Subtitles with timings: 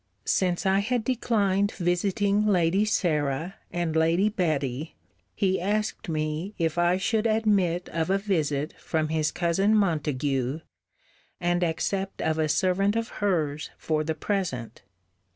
[0.25, 4.95] Since I had declined visiting Lady Sarah, and Lady Betty,
[5.35, 10.61] he asked me, if I should admit of a visit from his cousin Montague,
[11.39, 14.81] and accept of a servant of hers for the present?